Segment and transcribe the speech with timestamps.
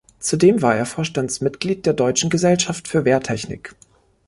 [0.17, 3.75] Zudem war er Vorstandsmitglied der Deutschen Gesellschaft für Wehrtechnik.